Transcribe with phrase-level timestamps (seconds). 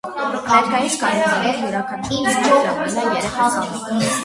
[0.51, 4.13] Ներկայիս կանոններով՝ յուրաքանչյուր թիմ պետք է ունենա երեք ուսանող։